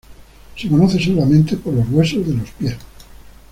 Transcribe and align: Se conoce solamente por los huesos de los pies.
Se 0.57 0.67
conoce 0.67 0.97
solamente 0.97 1.57
por 1.57 1.75
los 1.75 1.87
huesos 1.89 2.27
de 2.27 2.33
los 2.33 2.49
pies. 2.49 2.75